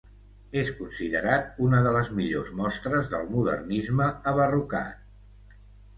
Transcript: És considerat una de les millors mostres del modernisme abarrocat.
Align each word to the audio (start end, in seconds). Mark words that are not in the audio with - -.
És 0.61 0.71
considerat 0.77 1.59
una 1.67 1.83
de 1.89 1.91
les 1.97 2.09
millors 2.21 2.49
mostres 2.61 3.13
del 3.15 3.29
modernisme 3.35 4.09
abarrocat. 4.33 5.59